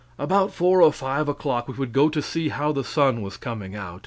About 0.17 0.51
4 0.51 0.81
or 0.81 0.91
5 0.91 1.29
o'clock 1.29 1.67
we 1.67 1.75
would 1.75 1.93
go 1.93 2.09
to 2.09 2.23
see 2.23 2.49
how 2.49 2.71
the 2.71 2.83
sun 2.83 3.21
was 3.21 3.37
coming 3.37 3.75
out. 3.75 3.99